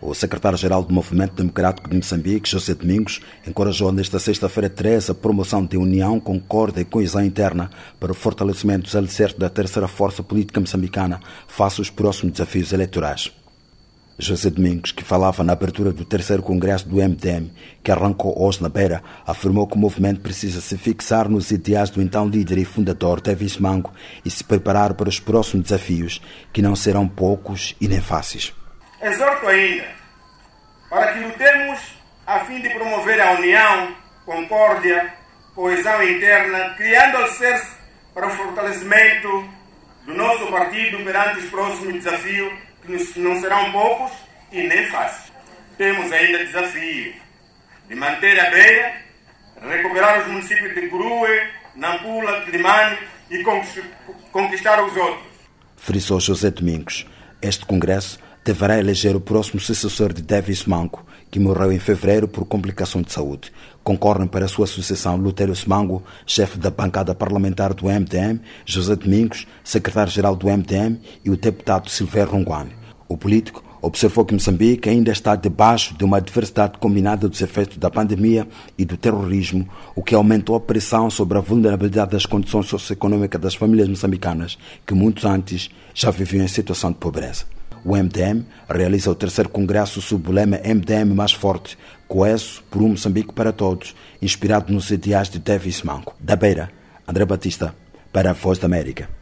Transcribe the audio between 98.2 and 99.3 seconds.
a Voz da América.